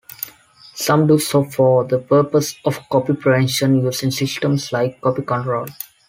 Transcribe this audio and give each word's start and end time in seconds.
Some 0.73 1.05
do 1.05 1.19
so 1.19 1.43
for 1.43 1.83
the 1.83 1.99
purpose 1.99 2.55
of 2.65 2.89
copy 2.89 3.13
prevention, 3.13 3.83
using 3.83 4.09
systems 4.09 4.73
like 4.73 4.99
Copy 4.99 5.21
Control. 5.21 5.67